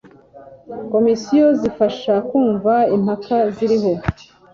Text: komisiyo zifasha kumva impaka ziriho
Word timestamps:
komisiyo 0.91 1.45
zifasha 1.61 2.13
kumva 2.29 2.73
impaka 2.95 3.35
ziriho 3.55 3.91